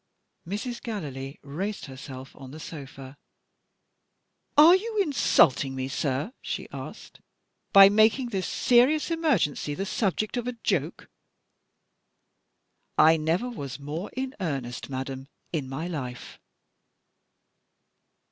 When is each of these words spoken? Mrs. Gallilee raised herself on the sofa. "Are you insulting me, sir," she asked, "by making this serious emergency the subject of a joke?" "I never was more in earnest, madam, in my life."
Mrs. 0.47 0.81
Gallilee 0.81 1.37
raised 1.43 1.85
herself 1.85 2.35
on 2.35 2.49
the 2.49 2.59
sofa. 2.59 3.19
"Are 4.57 4.75
you 4.75 4.97
insulting 4.99 5.75
me, 5.75 5.87
sir," 5.87 6.33
she 6.41 6.67
asked, 6.73 7.19
"by 7.71 7.87
making 7.87 8.29
this 8.29 8.47
serious 8.47 9.11
emergency 9.11 9.75
the 9.75 9.85
subject 9.85 10.37
of 10.37 10.47
a 10.47 10.53
joke?" 10.63 11.07
"I 12.97 13.15
never 13.15 13.47
was 13.47 13.77
more 13.77 14.09
in 14.17 14.35
earnest, 14.39 14.89
madam, 14.89 15.27
in 15.53 15.69
my 15.69 15.85
life." 15.87 16.39